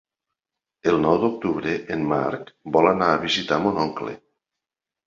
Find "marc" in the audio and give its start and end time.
2.15-2.51